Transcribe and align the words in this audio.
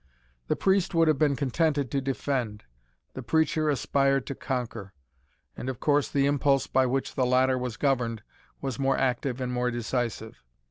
The 0.47 0.55
priest 0.55 0.95
would 0.95 1.07
have 1.07 1.19
been 1.19 1.35
contented 1.35 1.91
to 1.91 2.01
defend, 2.01 2.63
the 3.13 3.21
preacher 3.21 3.69
aspired 3.69 4.25
to 4.25 4.33
conquer; 4.33 4.93
and, 5.55 5.69
of 5.69 5.79
course, 5.79 6.09
the 6.09 6.25
impulse 6.25 6.65
by 6.65 6.87
which 6.87 7.13
the 7.13 7.23
latter 7.23 7.55
was 7.55 7.77
governed, 7.77 8.23
was 8.61 8.79
more 8.79 8.97
active 8.97 9.39
and 9.39 9.51
more 9.53 9.69
decisive. 9.69 10.43